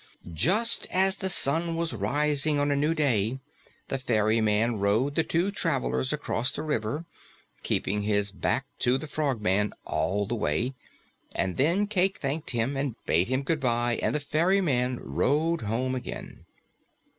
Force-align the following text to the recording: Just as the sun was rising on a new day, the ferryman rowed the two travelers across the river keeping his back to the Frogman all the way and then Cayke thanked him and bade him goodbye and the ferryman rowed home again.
Just 0.33 0.87
as 0.89 1.17
the 1.17 1.29
sun 1.29 1.75
was 1.75 1.93
rising 1.93 2.57
on 2.57 2.71
a 2.71 2.75
new 2.75 2.95
day, 2.95 3.39
the 3.87 3.99
ferryman 3.99 4.79
rowed 4.79 5.13
the 5.13 5.23
two 5.23 5.51
travelers 5.51 6.11
across 6.11 6.49
the 6.49 6.63
river 6.63 7.05
keeping 7.61 8.01
his 8.01 8.31
back 8.31 8.65
to 8.79 8.97
the 8.97 9.05
Frogman 9.05 9.73
all 9.85 10.25
the 10.25 10.33
way 10.33 10.73
and 11.35 11.55
then 11.55 11.85
Cayke 11.85 12.17
thanked 12.17 12.49
him 12.49 12.75
and 12.75 12.95
bade 13.05 13.27
him 13.27 13.43
goodbye 13.43 13.99
and 14.01 14.15
the 14.15 14.19
ferryman 14.19 14.99
rowed 15.03 15.61
home 15.61 15.93
again. 15.93 16.45